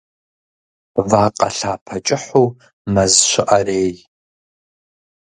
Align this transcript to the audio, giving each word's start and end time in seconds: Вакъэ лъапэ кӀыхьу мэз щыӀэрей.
Вакъэ 1.09 1.49
лъапэ 1.57 1.95
кӀыхьу 2.05 2.47
мэз 2.93 3.13
щыӀэрей. 3.29 3.93